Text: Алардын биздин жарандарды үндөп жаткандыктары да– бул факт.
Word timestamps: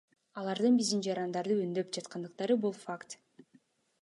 Алардын 0.43 0.79
биздин 0.79 1.03
жарандарды 1.09 1.59
үндөп 1.67 1.95
жаткандыктары 1.99 2.57
да– 2.57 2.61
бул 2.65 2.75
факт. 2.87 3.19